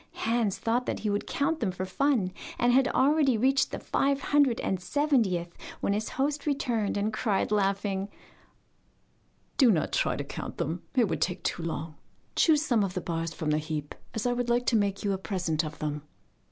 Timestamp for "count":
1.27-1.59, 10.23-10.57